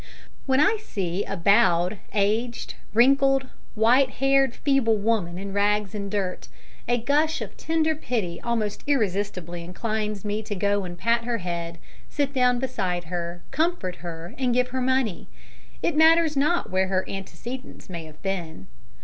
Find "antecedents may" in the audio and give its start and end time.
17.07-18.05